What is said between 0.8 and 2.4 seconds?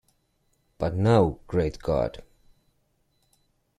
now, great God!